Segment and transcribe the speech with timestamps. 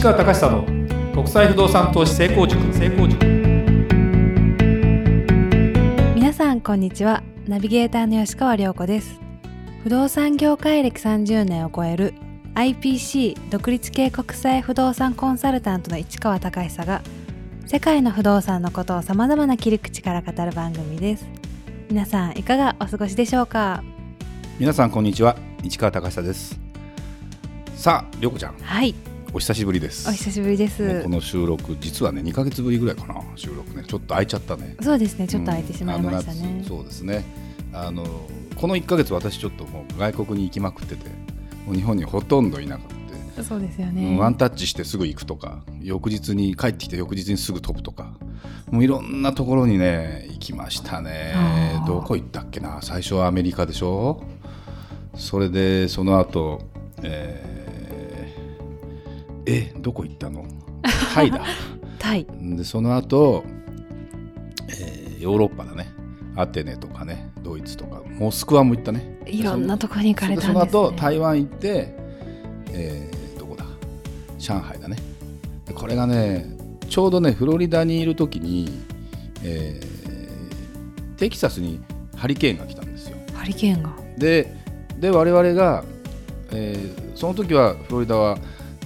[0.00, 0.64] 市川隆久の
[1.12, 2.58] 国際不動産投資成功塾。
[2.72, 3.22] 成功塾。
[6.14, 7.22] 皆さんこんにちは。
[7.46, 9.20] ナビゲーターの吉川良子です。
[9.82, 12.14] 不動産業界歴30年を超える
[12.54, 17.02] IPC 独立系国際不動産コンサルタントの市川隆久が
[17.66, 21.26] 世界の不動産のことをさまざまな切り口から語る番組です。
[21.90, 23.84] 皆さんいかがお過ごしでしょうか？
[24.58, 25.36] 皆さんこんにちは。
[25.62, 26.58] 市川隆久です。
[27.74, 28.54] さあ涼子ちゃん。
[28.62, 28.94] はい
[29.32, 30.08] お久しぶりです。
[30.08, 31.02] お久しぶりです。
[31.04, 33.84] この収録実はね2か月ぶりぐらいかな収録ね。
[33.86, 34.76] ちょっと空いちゃったね。
[34.82, 35.28] そうですね。
[35.28, 36.58] ちょっと空いてしまいましたね。
[36.60, 36.64] うん。
[36.64, 37.24] そうですね。
[37.72, 38.04] あの
[38.56, 41.08] この1か月私ちょっともう外国に行きまくってて
[41.64, 42.88] もう日本にほとんどいなかっ
[43.36, 44.18] たそうですようんね。
[44.18, 48.12] ワンタッチしてすぐ行くとか翌日に帰ってきて翌日にすぐ飛ぶとか
[48.72, 51.34] もういろんなところにね行きましたね。
[51.86, 52.82] どこ行ったっけな？
[52.82, 54.24] 最初はアメリカでしょ？
[55.14, 56.62] それでその後
[57.04, 57.59] えー
[59.46, 60.44] えどこ行ったの？
[61.14, 61.42] タイだ。
[61.98, 62.26] タイ。
[62.40, 63.44] でその後、
[64.68, 65.92] えーヨーロッパだね。
[66.36, 68.02] アテネとかねドイツとか。
[68.18, 69.18] モスクワも行ったね。
[69.26, 71.94] いろんなとこに行かれたんです、ね、その後台湾行って、
[72.72, 73.64] えーどこだ？
[74.38, 74.96] 上海だね。
[75.66, 76.56] でこれがね
[76.88, 78.70] ちょうどねフロリダにいる時に、
[79.42, 79.90] えー
[81.18, 81.80] テキサスに
[82.16, 83.18] ハリケーンが来たんですよ。
[83.34, 83.90] ハリケーンが。
[84.16, 84.56] で
[84.98, 85.84] で我々が、
[86.52, 88.38] えーその時はフロリダは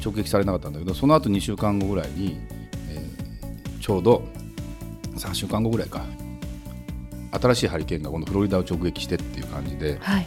[0.05, 2.39] 直撃されなかったんだけどその後2週間後ぐらいに、
[2.91, 3.15] えー
[3.85, 4.23] ちょうど
[5.15, 6.07] 3週間後ぐらいか
[7.33, 10.27] 新しいハリケーンがこのフロリダを直撃してっていう感じで、はい。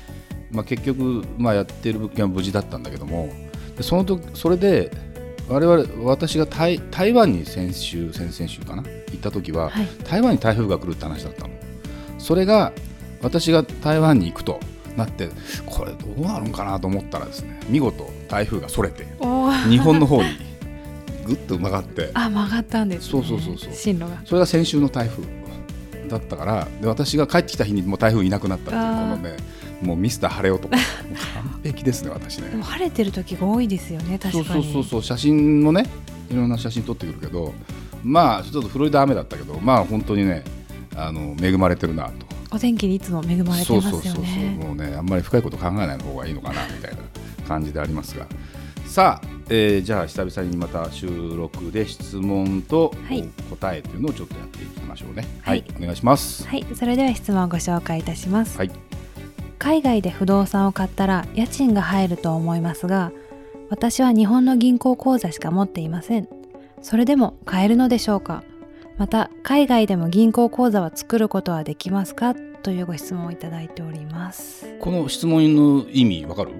[0.52, 3.30] まあ、結局、まあ、やってる物件は無事だったんだけども
[3.76, 4.92] でその時それで
[5.50, 9.88] 我々私が台台湾に先週先々週かな行った時は、はい。
[10.04, 11.54] 台湾に台風が来るって話だったの。
[12.20, 12.74] それが
[13.24, 14.60] 私が台湾に行くと
[14.96, 15.30] なって
[15.66, 19.08] これどうなるんかなと思ったらですね見事台風がそれて
[19.70, 20.30] 日本の方に
[21.26, 22.12] ぐっと曲がって。
[22.14, 23.74] あ曲がったんです、ね、そうそうそうそう。
[23.74, 24.22] 進路が。
[24.26, 25.24] それが先週の台風
[26.08, 29.38] だったからで私が帰ってきた日にもう台風いなくなったっていうこのね
[29.82, 30.70] もうミスター晴れ男。
[30.70, 30.82] 完
[31.64, 32.62] 璧ですね私ね。
[32.62, 34.46] 晴れてる時が多いですよね確かに。
[34.46, 35.04] そうそうそうそう。
[35.04, 35.86] 写真もね
[36.30, 37.54] いろんな写真撮ってくるけど
[38.04, 40.44] まあちょっとフロリダ雨だったけどまあ本当にね
[40.96, 42.26] あの恵まれてるなと。
[42.50, 46.98] お天気にいつも恵まれてそうますよそうそうそうねもうねあんまり深いこと考えない方がいいのかなみたいな
[47.46, 48.26] 感じでありますが
[48.88, 53.24] さあ、えーじゃあ久々にまた収録で質問とはい。
[53.50, 55.24] 答えというのをちょっとやっていきましょうね。
[55.42, 56.48] ははいい、お願いします。
[56.48, 56.66] はい。
[56.74, 58.72] それでは質問をご紹介いたします、はい。
[59.60, 63.12] 海外で不動産を買ったら家賃が入ると思いますが
[63.70, 66.28] 私は日本の銀行口座しか持っていません。
[66.82, 68.44] それでも買えるのでしょうか？
[68.98, 72.34] また海外でも銀行口座は作ることはできますか？
[72.34, 74.66] というご質問をいただいております。
[74.80, 76.52] この質問の意味わかる？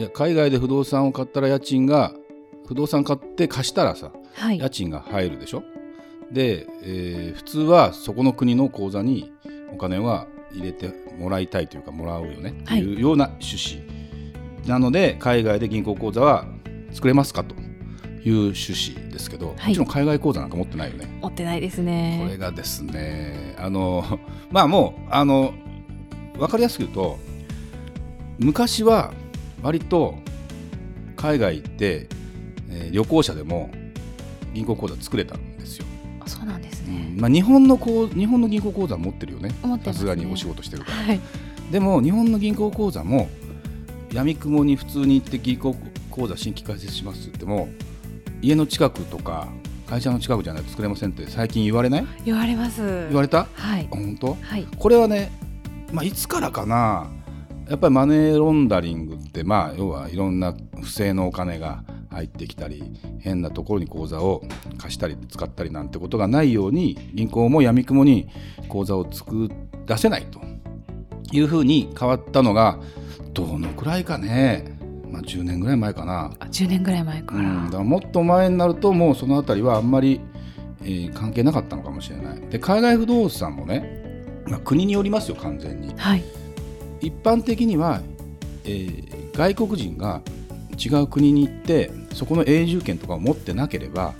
[0.00, 2.14] いや海外で不動産を買ったら家賃が
[2.66, 4.58] 不動産買って貸したらさはい。
[4.58, 5.62] 家賃が入るでしょ？
[6.32, 9.30] で、えー普通はそこの国の口座に
[9.72, 12.50] お金は入れてもらいたいというかもらうよね。
[12.50, 16.46] ってはいいうような趣旨、なので海外で銀行口座は
[16.92, 17.54] 作れますかと
[18.24, 19.68] いう趣旨ですけど、はい。
[19.68, 21.18] もちろん海外口座なんか持ってないよね。
[21.20, 24.04] 持ってないですこれねがですねあの
[24.50, 25.52] まあもうあの
[26.38, 27.18] 分かりやすく言うと
[28.38, 29.12] 昔は
[29.62, 30.18] 割と
[31.16, 32.08] 海外行って、
[32.70, 33.70] えー旅行者でも
[34.54, 35.86] 銀行口座作れたんですよ、
[36.20, 37.20] あそうなんですうね、ん。
[37.20, 39.50] まあ、日本のこう日本の銀行口座持ってるよね。
[39.84, 41.20] さすがにお仕事してるから、はい。
[41.70, 43.28] でも日本の銀行口座も
[44.12, 45.76] 闇雲に普通に行って銀行
[46.10, 47.68] 口座新規開設しますって言っても
[48.42, 49.48] 家の近くとか
[49.86, 52.06] 会社の近くじゃないと作れませんって最近言われない？
[52.24, 52.82] 言われます。
[52.82, 53.46] 言われた？
[53.52, 53.88] はい。
[53.90, 54.36] あ本当？
[54.40, 54.66] はい。
[54.76, 55.30] これはね、
[55.92, 57.08] まあ、いつからかな
[57.70, 62.82] やっぱりマネーロンダリングって、まあ、要はいろんな不正のお金が入ってきたり
[63.20, 64.42] 変なところに口座を
[64.76, 68.28] 貸したり使ったりなんてことがないように銀行も闇雲に
[68.68, 69.48] 口座を作
[69.86, 70.40] 出せないと
[71.30, 72.80] いうふうに変わったのが
[73.34, 74.76] どのくらいかね、
[75.08, 76.32] まあ、10年ぐらい前かな。
[76.40, 80.20] あ10年ぐらい前から、うん、だからもっと前になるともうそのあたりはあんまり、
[80.82, 82.40] えー関係なかったのかもしれない。
[82.48, 85.94] で海外不動産もね、まあ、国によりますよ完全に。
[85.96, 86.39] はい
[87.00, 88.00] 一般的には、
[88.64, 90.20] えー外国人が
[90.76, 94.12] 違う国に行ってそこの永住権とかを持ってなければ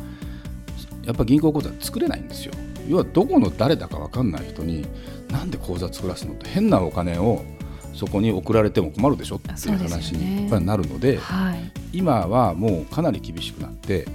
[1.05, 2.53] やっぱ銀行口座作れないんですよ。
[2.89, 4.87] 要はどこの誰だか分かんない人に
[5.31, 7.45] なんで口座作らすのって変なお金を
[7.93, 11.73] そこに送られても困るでしょっていう話にやっぱりなるのではい。
[11.93, 14.07] 今はもうかなり厳しくなって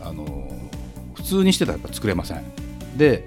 [0.00, 0.24] あの
[1.14, 2.42] 普通にしてたらやっぱ作れません。
[2.96, 3.24] で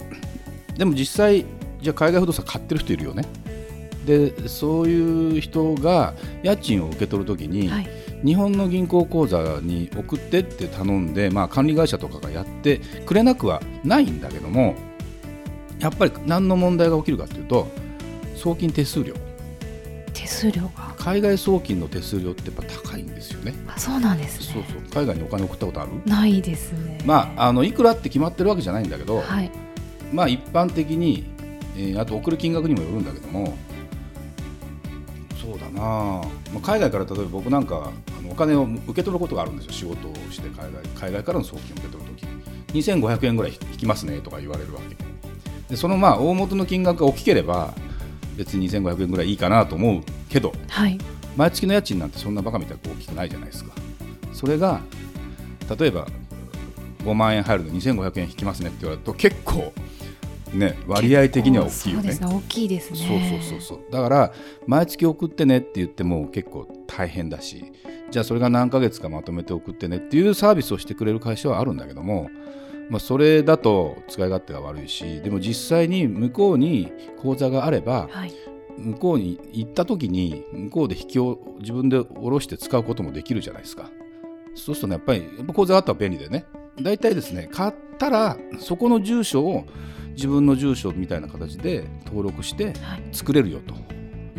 [0.77, 1.45] でも実際
[1.81, 3.25] じゃあ海外不動産買ってる人いるよね
[4.05, 7.89] でそういう人が家賃を受け取るときに、はい。
[8.23, 14.75] 日本の銀行口座に送ってって頼んで、まあ、管理会社とかがやってくれなくはないんだけども
[15.79, 17.67] やっぱり何の問題が起きるかというと
[18.35, 19.15] 送金手数料。
[20.13, 20.93] 手数料が。
[20.99, 23.55] 海外送金の手数料ってやっぱ高いんですよね。
[23.67, 24.53] あそうなんですね。
[24.53, 24.81] そうそう。
[24.93, 25.91] 海外にお金送ったことある？
[26.05, 26.99] ないですね。
[27.05, 29.49] まああのいくらって決まってるわけじゃないんだけど、はい。
[30.13, 31.25] まあ一般的に、
[31.75, 33.57] えーあと送る金額にもよるんだけども
[35.41, 39.71] そうだな、まあ、海外から例えば僕なんかあのお金を受け取ることがあるんですよ。
[39.71, 44.95] 仕事をして海外海外からの送金を受け取るとき2500円ぐらい引きますねとか言われるわけ。
[45.69, 47.73] でそのまあ大元の金額が大きければ
[48.37, 50.97] 別に2500円ぐらいいいかなと思うけどはい。
[51.35, 53.71] 毎月の家賃なんてそんなバカみたいに大きくないじゃないですか。
[54.33, 54.81] それが
[55.79, 56.07] 例えば
[57.03, 59.73] 5万円入るのに2500円引きますねって言われると結構
[60.53, 62.09] ね割合的には大きいよね。
[62.13, 62.99] ね大きいですね。
[62.99, 63.91] そうそうそうそう。
[63.91, 64.33] だから
[64.67, 67.71] 毎月送ってねって言っても結構大変だし。
[68.11, 72.29] じゃあそれが何ヶ月かまとめて送ってねっていうサービスをしてくれる会社はあるんだけども、
[72.89, 78.33] まあ、それだと使い勝手が悪いしでも実際に向こうに口座があればはい。
[78.77, 83.91] 向こうに行った時に向こうで引きを自分で下ろして使うこともできるじゃないですか。
[84.55, 86.45] そうするとねやっぱりやっぱ口座があったら便利でね。
[86.81, 89.65] 大体ですね買ったらそこの住所を
[90.15, 93.03] 自分の住所みたいな形で登録してはい。
[93.11, 93.73] 作れるよと。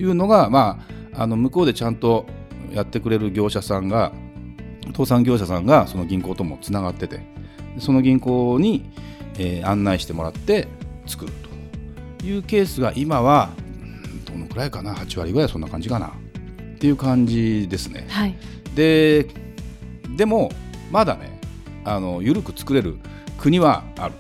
[0.01, 0.85] いうのが、ま
[1.15, 2.27] あ、あの向こうでちゃんと
[2.73, 4.13] やってくれる業者さんが
[4.93, 7.19] 倒産業者さんがその銀行ともつながってて
[7.75, 8.91] でその銀行に、
[9.39, 10.69] えー案内してもらって
[11.07, 11.33] 作る
[12.21, 13.51] というケースが今は
[13.83, 16.09] うんどのくらいかな？8割ぐらいそんな感じかな。
[16.09, 18.07] っていう感じですね。
[18.09, 18.37] はい。
[18.75, 19.27] で
[20.17, 20.51] でも
[20.91, 21.39] まだね
[21.85, 22.99] あの緩く作れる
[23.39, 24.15] 国はある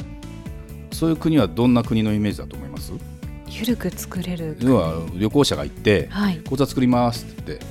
[0.92, 2.92] そういう国はどんな国のイメージだと思います？
[3.48, 4.56] ゆるく作れる。
[4.60, 7.66] 要は旅行者が行ってはい口座作りますって言って、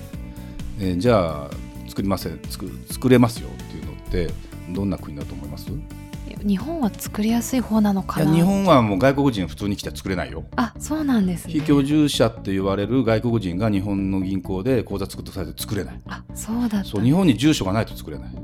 [0.80, 1.50] えーじゃあ
[1.88, 4.34] 作りません作作れますよっていうのって
[4.70, 5.70] どんな国だと思います？
[5.70, 8.30] い日本は作りやすい方なのかな？
[8.30, 10.46] や日本はもう外国人普通に来ては作れないよ。
[10.56, 11.54] あそうなんですね。
[11.54, 16.02] 非居住者って言われる外国人が日本の銀行で口座作ってされて作れない。
[16.08, 18.36] あそうだそう日本に住所がないと作れない。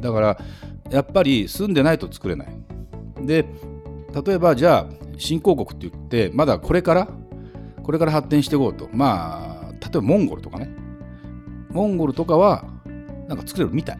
[0.00, 0.38] だから
[0.90, 2.48] やっぱり住んでないと作れない。
[3.22, 3.44] で
[4.22, 4.86] 例えばじゃあ
[5.16, 7.08] 新興国って言ってまだこれから
[7.82, 8.88] これから発展していこうと。
[8.92, 10.68] まあ例えばモンゴルとかね。
[11.70, 12.64] モンゴルとかは
[13.28, 13.98] なんか作れるみたい、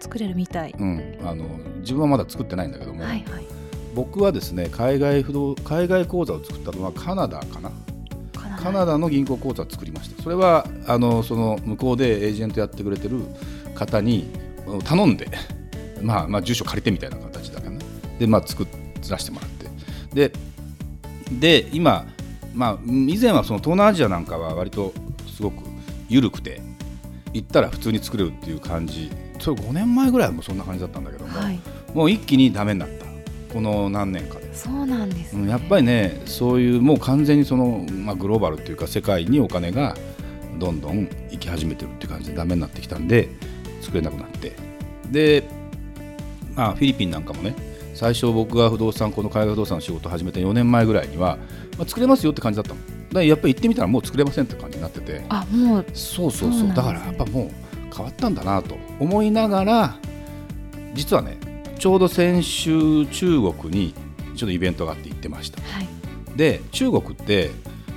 [0.00, 0.74] 作れるみたい。
[0.78, 1.44] うん、あの
[1.80, 3.46] 自分はまだ作ってないんだけども、はいはい。
[3.94, 7.70] 僕はですね海外不動海外口座を作ったのはカナダかな。
[8.32, 8.98] カナダ。
[8.98, 13.20] の銀行口座を作りましたそれはあのその向こうでエージェントやってくれてる
[13.74, 14.28] 方に
[14.66, 15.28] うん頼んで、
[16.00, 17.78] まあ、まあ住所借りてみたいな形だからね。
[18.18, 18.66] で、まあ、作
[19.10, 19.70] らせてもらって。
[20.14, 20.32] で
[21.40, 22.06] で今、
[22.54, 24.92] まあ、以前はその東南アジアなんかは割と
[25.34, 25.64] すごく
[26.08, 26.60] 緩くて
[27.32, 29.10] 行ったら普通に作れるっていう感じ。
[29.38, 31.58] それ5年前ぐらいはもうそんな感じだったんだけども、はい。
[31.94, 33.06] もう一気にダメになった。
[33.52, 34.54] この何年かで。
[34.54, 35.42] そうなんですね。
[35.42, 39.96] うんやっぱりねそういうもう完全にその、まあ、グローバルっていうか世界にお金が
[40.58, 43.28] どんどん行き始めてるっていう感じでダメになってきたんで
[43.80, 44.52] 作れなくなって。
[45.10, 45.44] で、
[46.54, 47.54] まあ、フィリピンなんかもね
[48.02, 51.38] 最初僕が不動産この海外不動産の仕事を始めた4年前ぐらいには、
[51.78, 52.80] まあ、作れますよって感じだったの。
[53.12, 55.24] だやっぱり行ってみたらもう作れませんって感じになってて。
[55.28, 56.68] あもうそうそうそう。
[56.68, 56.74] ね。
[56.74, 59.96] だからやっぱもう変わったんだなと思いながら
[60.94, 61.38] 実はね
[61.78, 63.94] ちょうど先週中国に
[64.34, 65.62] ちょっとイベントがあって行ってました。
[65.62, 65.86] はい。
[66.34, 67.52] で中国って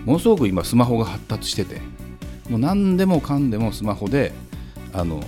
[0.06, 1.82] ものすごく今スマホが発達してて
[2.48, 4.34] もう何でもかんでもスマホで
[4.94, 5.24] あの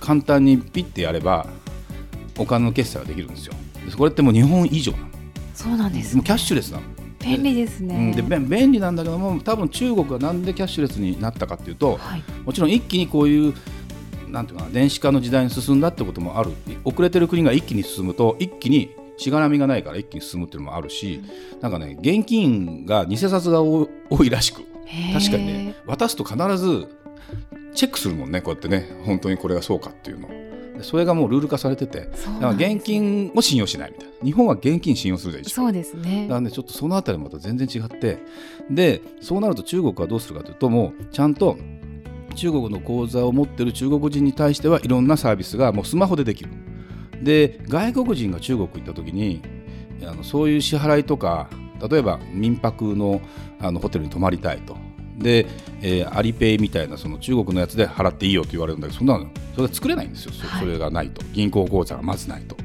[0.00, 1.46] 簡単にピッてやれば
[2.36, 3.54] お金の決済ができるんですよ。
[3.54, 3.65] で
[3.96, 4.92] これってもう日本以上
[5.54, 6.16] そうなんですね。
[6.16, 6.84] もうキャッシュレスなの。
[7.18, 12.22] 便利ですうん、ねで便利なんだけども多分中国がなんでキャッシュレスになったかっていうとはい。
[12.44, 13.54] もちろん一気にこういう
[14.28, 16.52] なんていうかな電子化の時代に進んだってこともある。
[16.84, 21.22] 遅れてる国が一気に進むと一気にしがらみがないから一気に進むっていうのもあるし
[21.60, 24.62] なんかね現金が偽札が多多いらしく。
[25.12, 26.86] 確かにね渡すと必ず
[27.74, 28.88] チェックするもんねこうやってね。
[29.04, 30.28] 本当にこれがそうかっていうの。
[30.28, 30.35] で
[30.82, 34.14] それがもうルール化されててだから現金を信用しないみたいな。
[34.24, 36.22] 日本は現金信用するじゃんそうですね。
[36.22, 38.18] だからねちょっとそのあたりもまた全然違って。
[38.70, 41.56] でそうなると中国はどうするかというともうちゃんと
[42.34, 46.50] 中国の口座を持ってる中国人に対してはいろんなサービスがもうスマホでできる。
[47.22, 49.42] で外国人が中国行った時に
[50.02, 51.48] あのそういう支払いとか
[51.90, 53.20] 例えば民泊の
[53.58, 54.76] あのホテルに泊まりたいと
[55.18, 55.46] で、
[55.82, 60.60] えーアリペイみたいなその中国のやつで払っていいよと言われるんだけどそんなのそれは作れないんですよ、そはい。
[60.60, 61.22] それがないと。
[61.32, 62.56] 銀行口座がまずないと。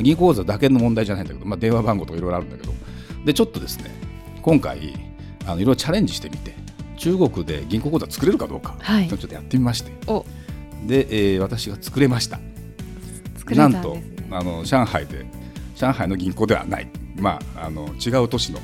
[0.00, 2.72] 銀行口座だけの問題じゃないんだけど、まあ、電話番号とかいろいろあるんだけど。
[3.24, 3.90] でちょっとですね
[4.42, 4.94] 今回
[5.44, 6.54] あのいろいろチャレンジしてみて
[6.96, 9.08] 中国で銀行口座作れるかどうか、はい。
[9.08, 9.92] ちょっとやってみまして。
[10.06, 10.24] お。
[10.86, 12.38] で、えー私が作れました。
[13.36, 14.28] 作れたなんとんですね。
[14.30, 15.26] あの上海で
[15.74, 18.58] 上海の銀行ではない、まあ、あの違う都市の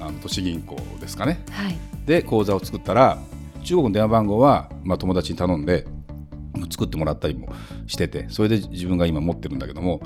[0.00, 1.44] あの都市銀行ですかね。
[1.50, 1.78] はい。
[2.06, 3.18] で口座を作ったら
[3.62, 5.86] 中国の電話番号は、まあ、友達に頼んで
[6.70, 7.52] 作ってもらったりも
[7.86, 10.00] しててそれで自分が今持ってるんだけども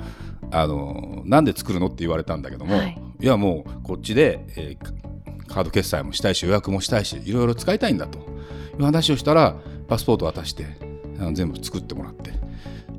[0.51, 3.01] あのなんで作るのって言われたんだけども、はい。
[3.21, 5.03] い、やもうこっちで、えー
[5.45, 8.17] カード決済もしたいし予約もしたいしいろいろ使いたいんだと。
[8.19, 8.21] い
[8.79, 9.55] う話をしたら
[9.87, 10.65] パスポート渡して
[11.19, 12.31] あの全部作ってもらって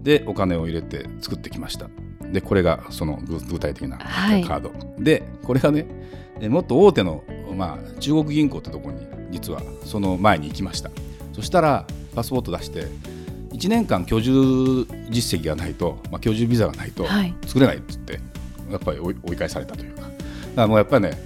[0.03, 1.89] でお金を入れて作ってきました。
[2.31, 4.45] でこれがその具具体的なカはい。
[4.45, 4.73] ード、
[5.03, 6.15] でこれがねえ
[6.49, 7.23] もっと大手の、
[7.57, 10.91] まあ、中国銀行ってとこに実はその前に行きました。
[11.33, 12.87] そしたらパスポート出して
[13.53, 17.35] 1年間居住実績がないと、まあ、居住ビザがないとはい。
[17.47, 18.21] 作れないって言って
[18.71, 20.03] やっぱり追い返されたというか。
[20.03, 20.12] だか
[20.57, 21.19] らもうやっぱりね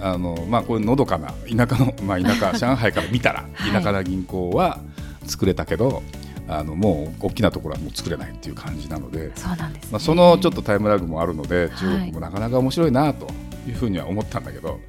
[0.00, 3.72] あのまあこれのどかな田舎の、まあ、田舎 上海から見たらはい。
[3.72, 4.80] 田舎な銀行は
[5.24, 6.02] 作れたけど、
[6.48, 11.70] あのもう大きなところはもう作れないっていう感じなので、そうなんですね、まあ、そのちょっとタイムラグもあるのではい。
[11.70, 13.26] 中国もなかなか面白いなと
[13.66, 14.80] いうふうには思ったんだけど、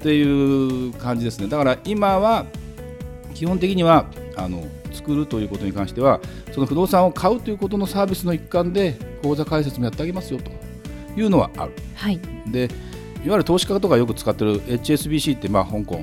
[0.00, 1.48] っていう感じですね。
[1.48, 2.46] だから今は
[3.34, 4.06] 基本的には
[4.36, 6.20] あの作るということに関しては
[6.52, 10.50] その不動産を買うということのサービスの一環で口座開設もやってあげますよと。
[11.16, 11.72] いうのはある。
[11.94, 12.20] はい。
[12.46, 12.68] で
[13.24, 16.00] いわゆる投資家とかよく使ってる HSBC ってまあ香港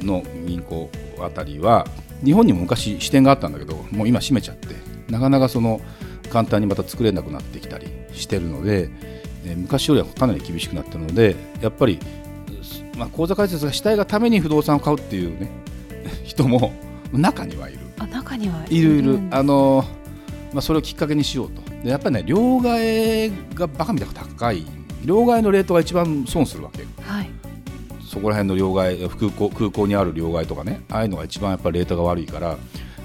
[0.00, 0.88] の銀行
[1.20, 1.86] あたりは
[2.24, 4.76] 日本にも昔支店があったんだけどもう今閉めちゃって
[5.10, 5.80] なかなかその
[6.30, 8.88] 簡単にまた作れなくなってきたりしてるので、
[9.44, 11.98] えー昔よりはかなり厳しくなってるのでやっぱり、
[12.62, 15.50] すまあ、口座開設がしたいがために不動産を買うっていうね
[16.24, 16.72] 人も
[17.12, 17.78] 中にはいる。
[17.98, 19.18] あ中にはいいるいる。
[19.30, 19.84] あの、
[20.52, 21.62] まあ、それをきっかけにしようと。
[21.82, 24.64] でやっぱりね両替がバカみたいに高い。
[25.04, 26.84] 両替のレートが一番損するわけ。
[27.02, 27.30] はい。
[28.10, 32.56] そこら辺の両替空港空港にある両替とかねああいうのが一番やっぱりレートが悪いから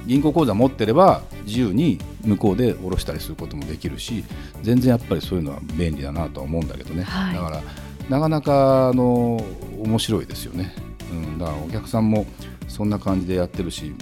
[0.06, 4.24] 銀行口座持ってれば自由に向こうで下ろしたりすることもできるし
[4.62, 7.36] 全然やっぱりそういうのは便利だなとは思うんだけどね、はい。
[7.36, 7.62] だから
[8.10, 9.44] なかなかあの
[9.84, 10.74] 面白いですよね、
[11.12, 12.26] うん、だからお客さんも
[12.68, 13.94] そんな感じでやってるし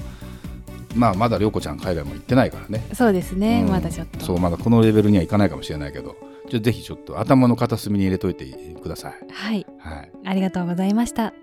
[0.96, 2.86] まあまだ涼子ちゃん海外も行ってないからね。
[2.94, 3.72] そうですね、うん。
[3.72, 4.20] まだちょっと。
[4.20, 6.16] そうまだこのレベルにはいかないかもしれないけど
[6.50, 8.46] ぜひちょっと頭の片隅に入れといて
[8.82, 9.14] ください。
[9.32, 9.66] はい。
[9.80, 11.34] はい、ありがとうございました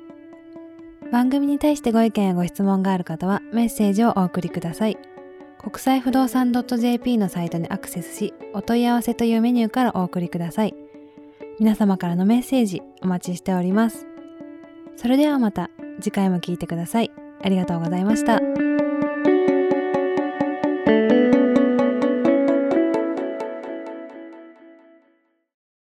[1.12, 4.96] 番組に対してご意見やご質問がある方はメッセージをお送りください。
[5.58, 10.74] 国際不動産 .jp のサイトにアクセスしお問い合わせというメニューからお送りください。
[11.58, 14.06] 皆様からのメッセージお待ちしております。
[14.96, 15.68] それではまた
[16.00, 17.10] 次回も聞いてください。
[17.42, 18.69] ありがとうございました。